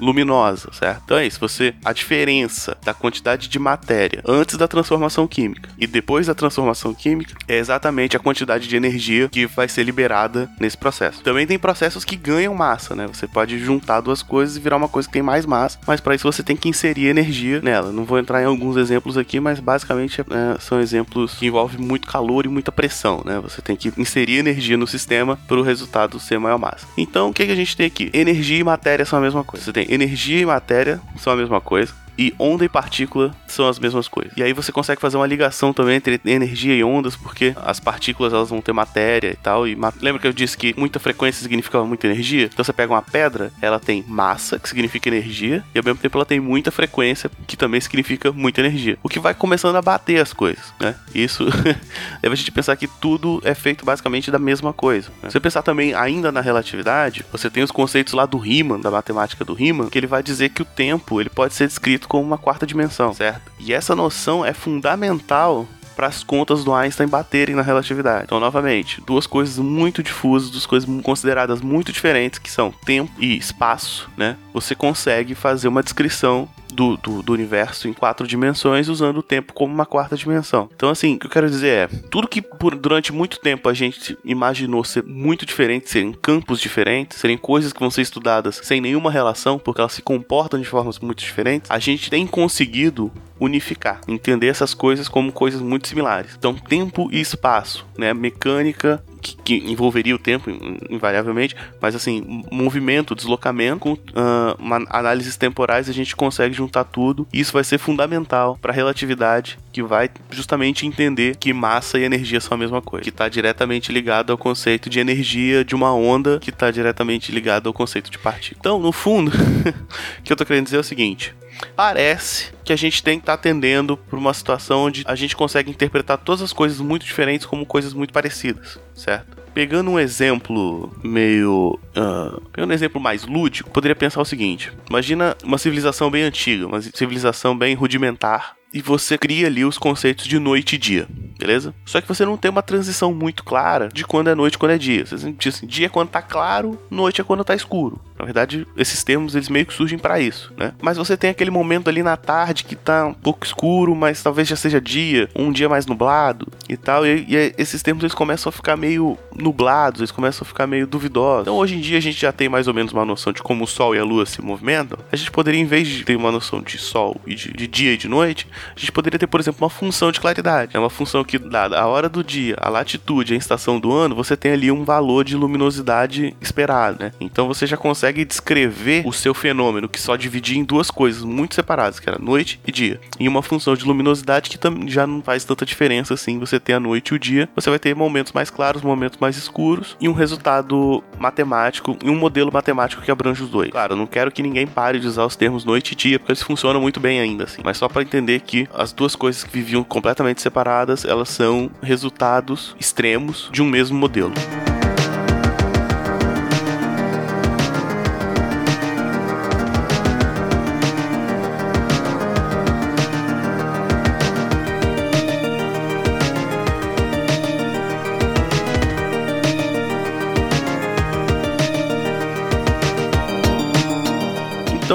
luminosa, 0.00 0.70
certo? 0.72 1.02
Então 1.04 1.18
é 1.18 1.26
isso, 1.26 1.40
você 1.40 1.74
a 1.84 1.92
diferença 1.92 2.76
da 2.84 2.94
quantidade 2.94 3.48
de 3.48 3.58
matéria 3.58 4.22
antes 4.26 4.56
da 4.56 4.68
transformação 4.68 5.26
química 5.26 5.68
e 5.78 5.86
depois 5.86 6.26
da 6.26 6.34
transformação 6.34 6.94
química 6.94 7.34
é 7.48 7.58
exatamente 7.58 8.16
a 8.16 8.20
quantidade 8.20 8.68
de 8.68 8.76
energia 8.76 9.28
que 9.28 9.46
vai 9.46 9.68
ser 9.68 9.82
liberada 9.84 10.48
nesse 10.60 10.76
processo. 10.76 11.22
Também 11.22 11.46
tem 11.46 11.58
processos 11.58 12.04
que 12.04 12.16
ganham 12.16 12.54
massa, 12.54 12.94
né? 12.94 13.06
Você 13.06 13.26
pode 13.26 13.58
juntar 13.58 14.00
duas 14.00 14.22
coisas 14.22 14.56
e 14.56 14.60
virar 14.60 14.76
uma 14.76 14.88
coisa 14.88 15.08
que 15.08 15.12
tem 15.12 15.22
mais 15.22 15.46
massa, 15.46 15.78
mas 15.86 16.00
para 16.00 16.14
isso 16.14 16.30
você 16.30 16.42
tem 16.42 16.56
que 16.56 16.68
inserir 16.68 17.06
energia 17.06 17.60
nela. 17.60 17.92
Não 17.92 18.04
vou 18.04 18.18
entrar 18.18 18.42
em 18.42 18.46
alguns 18.46 18.76
exemplos 18.76 19.16
aqui, 19.16 19.40
mas 19.40 19.60
basicamente 19.60 20.20
é, 20.20 20.58
são 20.60 20.80
exemplos 20.80 21.34
que 21.34 21.46
envolvem 21.46 21.80
muito 21.80 22.06
calor 22.06 22.46
e 22.46 22.48
muita 22.48 22.72
pressão, 22.72 23.22
né? 23.24 23.40
Você 23.40 23.60
tem 23.62 23.76
que 23.76 23.92
inserir 23.96 24.38
energia 24.38 24.76
no 24.76 24.86
sistema 24.86 25.38
para 25.46 25.56
o 25.56 25.62
resultado 25.62 26.18
ser 26.20 26.38
maior 26.38 26.58
massa. 26.58 26.86
Então, 26.96 27.30
o 27.30 27.32
que, 27.32 27.46
que 27.46 27.52
a 27.52 27.56
gente 27.56 27.76
tem 27.76 27.86
aqui? 27.86 28.10
Energia 28.12 28.58
e 28.58 28.64
matéria 28.64 29.04
são 29.04 29.18
a 29.18 29.22
mesma 29.26 29.44
coisa. 29.44 29.64
Você 29.64 29.72
tem 29.72 29.86
energia 29.88 30.40
e 30.40 30.46
matéria 30.46 31.00
são 31.18 31.32
a 31.32 31.36
mesma 31.36 31.60
coisa 31.60 31.92
e 32.18 32.34
onda 32.38 32.64
e 32.64 32.68
partícula 32.68 33.34
são 33.46 33.68
as 33.68 33.78
mesmas 33.78 34.08
coisas. 34.08 34.32
E 34.36 34.42
aí 34.42 34.52
você 34.52 34.72
consegue 34.72 35.00
fazer 35.00 35.16
uma 35.16 35.26
ligação 35.26 35.72
também 35.72 35.96
entre 35.96 36.20
energia 36.24 36.74
e 36.74 36.82
ondas, 36.82 37.16
porque 37.16 37.54
as 37.56 37.80
partículas 37.80 38.32
elas 38.32 38.50
vão 38.50 38.60
ter 38.60 38.72
matéria 38.72 39.30
e 39.30 39.36
tal. 39.36 39.66
E 39.66 39.76
lembra 40.00 40.20
que 40.20 40.26
eu 40.26 40.32
disse 40.32 40.56
que 40.56 40.74
muita 40.76 40.98
frequência 40.98 41.42
significa 41.42 41.82
muita 41.84 42.06
energia? 42.06 42.44
Então 42.52 42.64
você 42.64 42.72
pega 42.72 42.92
uma 42.92 43.02
pedra, 43.02 43.52
ela 43.60 43.78
tem 43.78 44.04
massa, 44.06 44.58
que 44.58 44.68
significa 44.68 45.08
energia, 45.08 45.64
e 45.74 45.78
ao 45.78 45.84
mesmo 45.84 46.00
tempo 46.00 46.16
ela 46.16 46.24
tem 46.24 46.40
muita 46.40 46.70
frequência, 46.70 47.30
que 47.46 47.56
também 47.56 47.80
significa 47.80 48.32
muita 48.32 48.60
energia. 48.60 48.98
O 49.02 49.08
que 49.08 49.18
vai 49.18 49.34
começando 49.34 49.76
a 49.76 49.82
bater 49.82 50.20
as 50.20 50.32
coisas, 50.32 50.72
né? 50.80 50.94
Isso 51.14 51.44
deve 52.22 52.32
a 52.32 52.34
gente 52.34 52.50
pensar 52.50 52.76
que 52.76 52.86
tudo 52.86 53.40
é 53.44 53.54
feito 53.54 53.84
basicamente 53.84 54.30
da 54.30 54.38
mesma 54.38 54.72
coisa. 54.72 55.08
Né? 55.22 55.28
Se 55.28 55.32
você 55.32 55.40
pensar 55.40 55.62
também 55.62 55.94
ainda 55.94 56.32
na 56.32 56.40
relatividade, 56.40 57.24
você 57.30 57.50
tem 57.50 57.62
os 57.62 57.70
conceitos 57.70 58.12
lá 58.12 58.26
do 58.26 58.38
Riemann, 58.38 58.80
da 58.80 58.90
matemática 58.90 59.44
do 59.44 59.54
Riemann, 59.54 59.88
que 59.88 59.98
ele 59.98 60.06
vai 60.06 60.22
dizer 60.22 60.50
que 60.50 60.62
o 60.62 60.64
tempo 60.64 61.20
ele 61.20 61.30
pode 61.30 61.54
ser 61.54 61.66
descrito 61.66 62.05
como 62.06 62.22
uma 62.24 62.38
quarta 62.38 62.66
dimensão, 62.66 63.12
certo? 63.12 63.50
E 63.58 63.72
essa 63.72 63.94
noção 63.94 64.44
é 64.44 64.52
fundamental 64.52 65.66
para 65.96 66.06
as 66.06 66.22
contas 66.22 66.62
do 66.62 66.74
Einstein 66.74 67.08
baterem 67.08 67.56
na 67.56 67.62
relatividade. 67.62 68.24
Então, 68.24 68.38
novamente, 68.38 69.00
duas 69.00 69.26
coisas 69.26 69.58
muito 69.58 70.02
difusas, 70.02 70.50
duas 70.50 70.66
coisas 70.66 70.88
consideradas 71.02 71.62
muito 71.62 71.90
diferentes, 71.90 72.38
que 72.38 72.50
são 72.50 72.70
tempo 72.70 73.10
e 73.18 73.36
espaço, 73.36 74.08
né? 74.16 74.36
Você 74.52 74.74
consegue 74.74 75.34
fazer 75.34 75.68
uma 75.68 75.82
descrição 75.82 76.46
do, 76.76 76.96
do, 76.98 77.22
do, 77.22 77.32
universo 77.32 77.88
em 77.88 77.94
quatro 77.94 78.26
dimensões, 78.26 78.88
usando 78.88 79.18
o 79.18 79.22
tempo 79.22 79.54
como 79.54 79.72
uma 79.72 79.86
quarta 79.86 80.14
dimensão. 80.14 80.68
Então, 80.76 80.90
assim, 80.90 81.14
o 81.14 81.18
que 81.18 81.26
eu 81.26 81.30
quero 81.30 81.48
dizer 81.48 81.68
é: 81.68 81.86
tudo 82.10 82.28
que 82.28 82.42
por, 82.42 82.76
durante 82.76 83.12
muito 83.12 83.40
tempo 83.40 83.68
a 83.68 83.74
gente 83.74 84.16
imaginou 84.22 84.84
ser 84.84 85.02
muito 85.02 85.46
diferente, 85.46 85.90
serem 85.90 86.12
campos 86.12 86.60
diferentes, 86.60 87.18
serem 87.18 87.38
coisas 87.38 87.72
que 87.72 87.80
vão 87.80 87.90
ser 87.90 88.02
estudadas 88.02 88.60
sem 88.62 88.80
nenhuma 88.80 89.10
relação, 89.10 89.58
porque 89.58 89.80
elas 89.80 89.94
se 89.94 90.02
comportam 90.02 90.60
de 90.60 90.66
formas 90.66 90.98
muito 90.98 91.20
diferentes, 91.20 91.70
a 91.70 91.78
gente 91.78 92.10
tem 92.10 92.26
conseguido 92.26 93.10
unificar, 93.40 94.00
entender 94.08 94.48
essas 94.48 94.74
coisas 94.74 95.08
como 95.08 95.32
coisas 95.32 95.60
muito 95.60 95.88
similares. 95.88 96.34
Então, 96.38 96.54
tempo 96.54 97.08
e 97.12 97.20
espaço, 97.20 97.86
né? 97.96 98.12
Mecânica 98.12 99.02
que, 99.26 99.36
que, 99.42 99.70
envolveria 99.70 100.14
o 100.14 100.18
tempo, 100.18 100.50
invariavelmente, 100.88 101.56
mas 101.80 101.94
assim, 101.94 102.44
movimento, 102.50 103.14
deslocamento, 103.14 103.80
com 103.80 103.92
uh, 103.92 104.86
análises 104.90 105.36
temporais, 105.36 105.88
a 105.88 105.92
gente 105.92 106.14
consegue 106.14 106.54
juntar 106.54 106.84
tudo. 106.84 107.26
E 107.32 107.40
isso 107.40 107.52
vai 107.52 107.64
ser 107.64 107.78
fundamental 107.78 108.58
para 108.60 108.72
a 108.72 108.74
relatividade, 108.74 109.58
que 109.72 109.82
vai 109.82 110.08
justamente 110.30 110.86
entender 110.86 111.36
que 111.36 111.52
massa 111.52 111.98
e 111.98 112.04
energia 112.04 112.40
são 112.40 112.54
a 112.54 112.58
mesma 112.58 112.80
coisa, 112.80 113.02
que 113.02 113.10
está 113.10 113.28
diretamente 113.28 113.90
ligado 113.90 114.30
ao 114.30 114.38
conceito 114.38 114.88
de 114.88 115.00
energia 115.00 115.64
de 115.64 115.74
uma 115.74 115.92
onda, 115.94 116.38
que 116.38 116.50
está 116.50 116.70
diretamente 116.70 117.32
ligado 117.32 117.68
ao 117.68 117.72
conceito 117.72 118.10
de 118.10 118.18
partícula. 118.18 118.58
Então, 118.60 118.78
no 118.78 118.92
fundo, 118.92 119.30
o 120.18 120.22
que 120.22 120.32
eu 120.32 120.34
estou 120.34 120.46
querendo 120.46 120.64
dizer 120.64 120.76
é 120.76 120.80
o 120.80 120.84
seguinte: 120.84 121.34
parece 121.74 122.52
que 122.64 122.72
a 122.72 122.76
gente 122.76 123.02
tem 123.02 123.18
que 123.18 123.22
estar 123.22 123.36
tá 123.36 123.40
atendendo 123.40 123.96
para 123.96 124.18
uma 124.18 124.34
situação 124.34 124.84
onde 124.84 125.04
a 125.06 125.14
gente 125.14 125.36
consegue 125.36 125.70
interpretar 125.70 126.18
todas 126.18 126.42
as 126.42 126.52
coisas 126.52 126.80
muito 126.80 127.04
diferentes 127.04 127.46
como 127.46 127.64
coisas 127.64 127.92
muito 127.92 128.12
parecidas, 128.12 128.78
certo? 128.94 129.36
Pegando 129.54 129.90
um 129.90 129.98
exemplo 129.98 130.94
meio. 131.02 131.78
Uh, 131.96 132.40
pegando 132.52 132.70
um 132.70 132.74
exemplo 132.74 133.00
mais 133.00 133.24
lúdico, 133.24 133.70
poderia 133.70 133.96
pensar 133.96 134.20
o 134.20 134.24
seguinte: 134.24 134.70
imagina 134.88 135.34
uma 135.42 135.56
civilização 135.56 136.10
bem 136.10 136.24
antiga, 136.24 136.66
uma 136.66 136.82
civilização 136.82 137.56
bem 137.56 137.74
rudimentar, 137.74 138.56
e 138.76 138.82
você 138.82 139.16
cria 139.16 139.46
ali 139.46 139.64
os 139.64 139.78
conceitos 139.78 140.26
de 140.26 140.38
noite 140.38 140.74
e 140.74 140.78
dia, 140.78 141.08
beleza? 141.38 141.74
Só 141.86 141.98
que 141.98 142.06
você 142.06 142.26
não 142.26 142.36
tem 142.36 142.50
uma 142.50 142.62
transição 142.62 143.14
muito 143.14 143.42
clara 143.42 143.88
de 143.88 144.04
quando 144.04 144.28
é 144.28 144.34
noite 144.34 144.54
e 144.54 144.58
quando 144.58 144.72
é 144.72 144.78
dia. 144.78 145.06
Você 145.06 145.32
diz 145.32 145.54
assim, 145.54 145.66
dia 145.66 145.86
é 145.86 145.88
quando 145.88 146.10
tá 146.10 146.20
claro, 146.20 146.78
noite 146.90 147.20
é 147.20 147.24
quando 147.24 147.42
tá 147.42 147.54
escuro. 147.54 147.98
Verdade, 148.26 148.66
esses 148.76 149.04
termos 149.04 149.36
eles 149.36 149.48
meio 149.48 149.64
que 149.64 149.72
surgem 149.72 149.98
para 149.98 150.18
isso, 150.20 150.52
né? 150.56 150.72
Mas 150.82 150.96
você 150.96 151.16
tem 151.16 151.30
aquele 151.30 151.50
momento 151.50 151.88
ali 151.88 152.02
na 152.02 152.16
tarde 152.16 152.64
que 152.64 152.74
tá 152.74 153.06
um 153.06 153.14
pouco 153.14 153.46
escuro, 153.46 153.94
mas 153.94 154.20
talvez 154.20 154.48
já 154.48 154.56
seja 154.56 154.80
dia, 154.80 155.28
um 155.34 155.52
dia 155.52 155.68
mais 155.68 155.86
nublado 155.86 156.48
e 156.68 156.76
tal. 156.76 157.06
E, 157.06 157.24
e 157.28 157.54
esses 157.56 157.82
termos 157.82 158.02
eles 158.02 158.14
começam 158.14 158.50
a 158.50 158.52
ficar 158.52 158.76
meio 158.76 159.16
nublados, 159.34 160.00
eles 160.00 160.10
começam 160.10 160.44
a 160.44 160.48
ficar 160.48 160.66
meio 160.66 160.88
duvidosos. 160.88 161.42
Então 161.42 161.56
hoje 161.56 161.76
em 161.76 161.80
dia 161.80 161.98
a 161.98 162.02
gente 162.02 162.20
já 162.20 162.32
tem 162.32 162.48
mais 162.48 162.66
ou 162.66 162.74
menos 162.74 162.92
uma 162.92 163.04
noção 163.04 163.32
de 163.32 163.42
como 163.42 163.62
o 163.62 163.66
Sol 163.66 163.94
e 163.94 163.98
a 163.98 164.04
Lua 164.04 164.26
se 164.26 164.42
movimentam. 164.42 164.98
A 165.12 165.16
gente 165.16 165.30
poderia, 165.30 165.60
em 165.60 165.66
vez 165.66 165.86
de 165.86 166.04
ter 166.04 166.16
uma 166.16 166.32
noção 166.32 166.60
de 166.60 166.78
Sol 166.78 167.20
e 167.24 167.34
de, 167.34 167.52
de 167.52 167.66
dia 167.68 167.92
e 167.92 167.96
de 167.96 168.08
noite, 168.08 168.48
a 168.74 168.78
gente 168.78 168.90
poderia 168.90 169.18
ter, 169.18 169.26
por 169.28 169.38
exemplo, 169.38 169.62
uma 169.62 169.70
função 169.70 170.10
de 170.10 170.20
claridade. 170.20 170.76
É 170.76 170.80
uma 170.80 170.90
função 170.90 171.22
que, 171.22 171.38
dada 171.38 171.78
a 171.78 171.86
hora 171.86 172.08
do 172.08 172.24
dia, 172.24 172.56
a 172.60 172.68
latitude, 172.68 173.34
a 173.34 173.36
estação 173.36 173.78
do 173.78 173.92
ano, 173.92 174.14
você 174.14 174.36
tem 174.36 174.52
ali 174.52 174.70
um 174.70 174.84
valor 174.84 175.24
de 175.24 175.36
luminosidade 175.36 176.34
esperado, 176.40 176.98
né? 177.00 177.12
Então 177.20 177.46
você 177.46 177.66
já 177.66 177.76
consegue 177.76 178.15
consegue 178.16 178.24
descrever 178.24 179.02
o 179.06 179.12
seu 179.12 179.34
fenômeno, 179.34 179.88
que 179.88 180.00
só 180.00 180.16
dividia 180.16 180.58
em 180.58 180.64
duas 180.64 180.90
coisas 180.90 181.22
muito 181.22 181.54
separadas, 181.54 182.00
que 182.00 182.08
era 182.08 182.18
noite 182.18 182.58
e 182.66 182.72
dia, 182.72 182.98
em 183.20 183.28
uma 183.28 183.42
função 183.42 183.74
de 183.74 183.84
luminosidade 183.84 184.48
que 184.48 184.58
já 184.88 185.06
não 185.06 185.20
faz 185.22 185.44
tanta 185.44 185.66
diferença 185.66 186.14
assim, 186.14 186.38
você 186.38 186.58
ter 186.58 186.72
a 186.72 186.80
noite 186.80 187.10
e 187.10 187.14
o 187.14 187.18
dia, 187.18 187.48
você 187.54 187.68
vai 187.68 187.78
ter 187.78 187.94
momentos 187.94 188.32
mais 188.32 188.48
claros, 188.48 188.82
momentos 188.82 189.18
mais 189.18 189.36
escuros 189.36 189.96
e 190.00 190.08
um 190.08 190.12
resultado 190.12 191.02
matemático 191.18 191.96
e 192.02 192.08
um 192.08 192.16
modelo 192.16 192.50
matemático 192.52 193.02
que 193.02 193.10
abrange 193.10 193.42
os 193.42 193.50
dois. 193.50 193.70
Claro, 193.70 193.96
não 193.96 194.06
quero 194.06 194.30
que 194.30 194.42
ninguém 194.42 194.66
pare 194.66 194.98
de 194.98 195.06
usar 195.06 195.26
os 195.26 195.36
termos 195.36 195.64
noite 195.64 195.92
e 195.92 195.96
dia, 195.96 196.18
porque 196.18 196.32
eles 196.32 196.42
funcionam 196.42 196.80
muito 196.80 197.00
bem 197.00 197.20
ainda 197.20 197.44
assim, 197.44 197.62
mas 197.64 197.76
só 197.76 197.88
para 197.88 198.02
entender 198.02 198.40
que 198.40 198.68
as 198.72 198.92
duas 198.92 199.14
coisas 199.14 199.44
que 199.44 199.52
viviam 199.52 199.84
completamente 199.84 200.40
separadas, 200.40 201.04
elas 201.04 201.28
são 201.28 201.70
resultados 201.82 202.74
extremos 202.78 203.50
de 203.52 203.62
um 203.62 203.66
mesmo 203.66 203.98
modelo. 203.98 204.32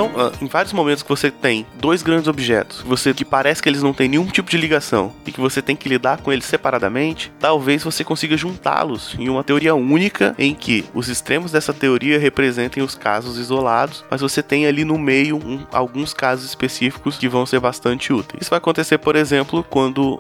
Então 0.02 0.20
ah, 0.20 0.32
em 0.42 0.48
vários 0.48 0.74
momentos 0.74 1.04
que 1.04 1.10
você 1.10 1.30
tem 1.30 1.64
dois 1.76 2.02
grandes 2.02 2.28
objetos, 2.28 2.82
você 2.82 3.14
que 3.14 3.24
parece 3.24 3.62
que 3.62 3.70
eles 3.70 3.84
não 3.84 3.94
têm 3.94 4.10
nenhum 4.10 4.26
tipo 4.26 4.50
de 4.50 4.58
ligação 4.58 5.14
e 5.28 5.32
que 5.32 5.40
você 5.40 5.62
tem 5.62 5.76
que 5.76 5.88
lidar 5.88 6.22
com 6.22 6.34
eles 6.34 6.46
separadamente, 6.46 7.32
talvez 7.40 7.84
você 7.84 8.04
consiga 8.04 8.36
juntá-los 8.36 9.16
em 9.20 9.30
uma 9.30 9.44
teoria 9.44 9.76
única 9.76 10.34
em 10.40 10.56
que 10.56 10.86
os 10.96 11.08
extremos 11.08 11.52
dessa 11.52 11.72
teoria 11.72 12.18
representem 12.18 12.82
os 12.82 12.96
casos 12.96 13.38
isolados, 13.38 14.04
mas 14.10 14.22
você 14.22 14.42
tem 14.42 14.66
ali 14.66 14.84
no 14.84 14.98
meio 14.98 15.38
um, 15.38 15.60
alguns 15.72 16.16
casos 16.16 16.46
específicos 16.46 17.20
que 17.20 17.30
vão 17.30 17.46
ser 17.46 17.60
bastante 17.60 18.12
úteis. 18.12 18.42
Isso 18.42 18.50
vai 18.50 18.58
acontecer, 18.58 18.98
por 18.98 19.16
exemplo, 19.16 19.64
quando 19.70 20.20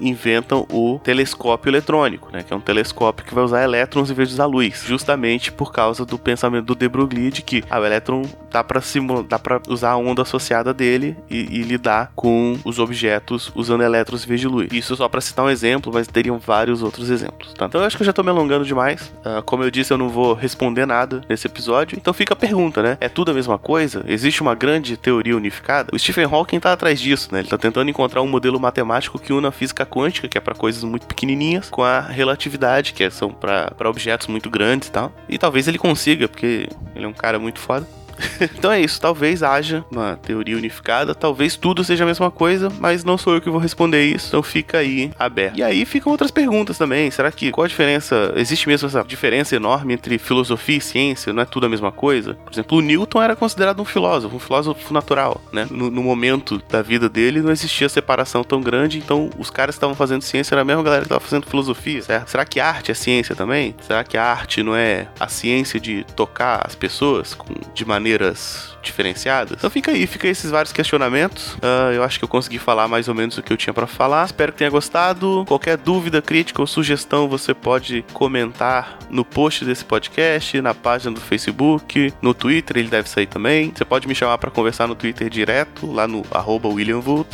inventam 0.00 0.66
o 0.72 0.98
telescópio 1.04 1.70
eletrônico, 1.70 2.30
né, 2.32 2.42
que 2.42 2.52
é 2.52 2.56
um 2.56 2.60
telescópio 2.60 3.24
que 3.24 3.34
vai 3.34 3.44
usar 3.44 3.62
elétrons 3.62 4.10
em 4.10 4.14
vez 4.14 4.28
de 4.28 4.34
usar 4.34 4.46
luz, 4.46 4.82
justamente 4.86 5.52
por 5.52 5.72
causa 5.72 6.04
do 6.04 6.18
pensamento 6.18 6.64
do 6.64 6.74
de 6.74 6.88
Broglie 6.88 7.30
de 7.30 7.42
que 7.42 7.62
ah, 7.70 7.78
o 7.78 7.84
elétron 7.84 8.22
dá 8.50 8.64
para 8.64 8.80
dá 9.22 9.38
para 9.38 9.60
usar 9.68 9.90
a 9.90 9.96
onda 9.96 10.22
associada 10.22 10.72
dele 10.72 11.16
e, 11.30 11.60
e, 11.60 11.62
lidar 11.62 12.12
com 12.14 12.58
os 12.64 12.78
objetos 12.78 13.52
usando 13.54 13.82
elétrons 13.82 14.24
em 14.24 14.28
vez 14.28 14.40
de 14.40 14.48
luz. 14.48 14.68
Isso 14.72 14.96
só 14.96 15.08
para 15.08 15.20
citar 15.20 15.44
um 15.44 15.50
exemplo, 15.50 15.92
mas 15.92 16.06
teriam 16.06 16.38
vários 16.38 16.82
outros 16.82 17.10
exemplos. 17.10 17.52
Tá? 17.54 17.66
Então 17.66 17.80
eu 17.80 17.86
acho 17.86 17.96
que 17.96 18.02
eu 18.02 18.06
já 18.06 18.12
tô 18.12 18.22
me 18.22 18.30
alongando 18.30 18.64
demais. 18.64 19.12
Uh, 19.24 19.42
como 19.44 19.62
eu 19.62 19.70
disse, 19.70 19.92
eu 19.92 19.98
não 19.98 20.08
vou 20.08 20.34
responder 20.34 20.86
nada 20.86 21.22
nesse 21.28 21.46
episódio. 21.46 21.96
Então 21.96 22.12
fica 22.12 22.34
a 22.34 22.36
pergunta, 22.36 22.82
né? 22.82 22.96
É 23.00 23.08
tudo 23.08 23.30
a 23.30 23.34
mesma 23.34 23.58
coisa? 23.58 24.04
Existe 24.06 24.40
uma 24.40 24.54
grande 24.54 24.96
teoria 24.96 25.36
unificada? 25.36 25.90
O 25.92 25.98
Stephen 25.98 26.24
Hawking 26.24 26.60
tá 26.60 26.72
atrás 26.72 27.00
disso, 27.00 27.28
né? 27.32 27.40
Ele 27.40 27.48
tá 27.48 27.58
tentando 27.58 27.90
encontrar 27.90 28.22
um 28.22 28.28
modelo 28.28 28.58
matemático 28.58 29.18
que 29.18 29.32
una 29.32 29.50
a 29.50 29.52
física 29.52 29.84
quântica, 29.84 30.26
que 30.26 30.38
é 30.38 30.40
para 30.40 30.54
coisas 30.54 30.82
muito 30.82 31.06
pequenininhas, 31.06 31.68
com 31.68 31.82
a 31.82 32.00
relatividade, 32.00 32.92
que 32.92 33.08
são 33.10 33.30
para 33.30 33.88
objetos 33.88 34.26
muito 34.26 34.48
grandes 34.48 34.88
e 34.88 34.92
tal. 34.92 35.12
E 35.28 35.36
talvez 35.36 35.68
ele 35.68 35.78
consiga, 35.78 36.26
porque 36.26 36.68
ele 36.94 37.04
é 37.04 37.08
um 37.08 37.12
cara 37.12 37.38
muito 37.38 37.60
foda. 37.60 37.86
então 38.40 38.70
é 38.70 38.80
isso, 38.80 39.00
talvez 39.00 39.42
haja 39.42 39.84
uma 39.90 40.16
teoria 40.16 40.56
unificada, 40.56 41.14
talvez 41.14 41.56
tudo 41.56 41.84
seja 41.84 42.04
a 42.04 42.06
mesma 42.06 42.30
coisa, 42.30 42.70
mas 42.78 43.04
não 43.04 43.18
sou 43.18 43.34
eu 43.34 43.40
que 43.40 43.50
vou 43.50 43.60
responder 43.60 44.04
isso, 44.04 44.28
então 44.28 44.42
fica 44.42 44.78
aí 44.78 45.10
aberto. 45.18 45.58
E 45.58 45.62
aí 45.62 45.84
ficam 45.84 46.12
outras 46.12 46.30
perguntas 46.30 46.78
também, 46.78 47.10
será 47.10 47.30
que 47.30 47.50
qual 47.50 47.64
a 47.64 47.68
diferença, 47.68 48.32
existe 48.36 48.68
mesmo 48.68 48.88
essa 48.88 49.02
diferença 49.02 49.56
enorme 49.56 49.94
entre 49.94 50.18
filosofia 50.18 50.78
e 50.78 50.80
ciência, 50.80 51.32
não 51.32 51.42
é 51.42 51.46
tudo 51.46 51.66
a 51.66 51.68
mesma 51.68 51.92
coisa? 51.92 52.34
Por 52.34 52.52
exemplo, 52.52 52.78
o 52.78 52.80
Newton 52.80 53.22
era 53.22 53.36
considerado 53.36 53.80
um 53.80 53.84
filósofo, 53.84 54.36
um 54.36 54.40
filósofo 54.40 54.92
natural, 54.92 55.40
né? 55.52 55.66
No, 55.70 55.90
no 55.90 56.02
momento 56.02 56.62
da 56.68 56.82
vida 56.82 57.08
dele 57.08 57.40
não 57.40 57.50
existia 57.50 57.88
separação 57.88 58.44
tão 58.44 58.60
grande, 58.60 58.98
então 58.98 59.30
os 59.38 59.50
caras 59.50 59.74
que 59.74 59.78
estavam 59.78 59.94
fazendo 59.94 60.22
ciência 60.22 60.54
era 60.54 60.62
a 60.62 60.64
mesma 60.64 60.82
galera 60.82 61.02
que 61.02 61.06
estava 61.06 61.20
fazendo 61.20 61.46
filosofia, 61.46 62.02
certo? 62.02 62.28
Será 62.28 62.44
que 62.44 62.60
arte 62.60 62.90
é 62.90 62.94
ciência 62.94 63.34
também? 63.34 63.74
Será 63.80 64.04
que 64.04 64.16
a 64.16 64.24
arte 64.24 64.62
não 64.62 64.74
é 64.74 65.08
a 65.18 65.28
ciência 65.28 65.80
de 65.80 66.04
tocar 66.14 66.62
as 66.66 66.74
pessoas 66.74 67.34
com, 67.34 67.54
de 67.74 67.84
maneira 67.84 68.09
maneiras 68.10 68.76
diferenciadas. 68.82 69.56
Então 69.58 69.70
fica 69.70 69.90
aí, 69.90 70.06
fica 70.06 70.26
esses 70.26 70.50
vários 70.50 70.72
questionamentos. 70.72 71.52
Uh, 71.54 71.92
eu 71.94 72.02
acho 72.02 72.18
que 72.18 72.24
eu 72.24 72.28
consegui 72.28 72.58
falar 72.58 72.88
mais 72.88 73.08
ou 73.08 73.14
menos 73.14 73.38
o 73.38 73.42
que 73.42 73.52
eu 73.52 73.56
tinha 73.56 73.74
para 73.74 73.86
falar. 73.86 74.24
Espero 74.24 74.50
que 74.52 74.58
tenha 74.58 74.70
gostado. 74.70 75.44
Qualquer 75.46 75.76
dúvida, 75.76 76.20
crítica 76.22 76.60
ou 76.60 76.66
sugestão 76.66 77.28
você 77.28 77.54
pode 77.54 78.04
comentar 78.12 78.98
no 79.10 79.24
post 79.24 79.64
desse 79.64 79.84
podcast, 79.84 80.60
na 80.60 80.74
página 80.74 81.12
do 81.12 81.20
Facebook, 81.20 82.12
no 82.22 82.32
Twitter, 82.32 82.78
ele 82.78 82.88
deve 82.88 83.08
sair 83.08 83.26
também. 83.26 83.72
Você 83.74 83.84
pode 83.84 84.06
me 84.08 84.14
chamar 84.14 84.38
para 84.38 84.50
conversar 84.50 84.86
no 84.86 84.94
Twitter 84.94 85.28
direto, 85.28 85.90
lá 85.90 86.08
no 86.08 86.24
arroba. 86.30 86.70